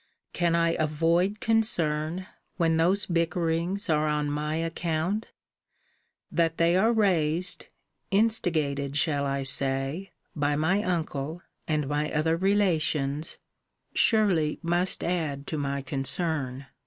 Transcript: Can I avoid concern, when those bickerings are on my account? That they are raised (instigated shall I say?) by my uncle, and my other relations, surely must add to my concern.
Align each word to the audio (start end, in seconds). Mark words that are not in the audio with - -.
Can 0.33 0.55
I 0.55 0.69
avoid 0.71 1.39
concern, 1.39 2.25
when 2.57 2.77
those 2.77 3.05
bickerings 3.05 3.87
are 3.87 4.07
on 4.07 4.31
my 4.31 4.55
account? 4.55 5.31
That 6.31 6.57
they 6.57 6.75
are 6.75 6.91
raised 6.91 7.67
(instigated 8.09 8.97
shall 8.97 9.27
I 9.27 9.43
say?) 9.43 10.09
by 10.35 10.55
my 10.55 10.81
uncle, 10.81 11.43
and 11.67 11.87
my 11.87 12.11
other 12.11 12.35
relations, 12.35 13.37
surely 13.93 14.57
must 14.63 15.03
add 15.03 15.45
to 15.45 15.57
my 15.59 15.83
concern. 15.83 16.65